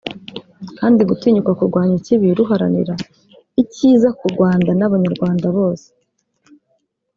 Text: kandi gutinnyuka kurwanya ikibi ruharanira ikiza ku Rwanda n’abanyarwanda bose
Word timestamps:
kandi 0.77 0.99
gutinnyuka 1.09 1.51
kurwanya 1.59 1.93
ikibi 1.99 2.27
ruharanira 2.37 2.93
ikiza 3.61 4.09
ku 4.19 4.25
Rwanda 4.33 4.71
n’abanyarwanda 4.75 5.47
bose 5.57 5.87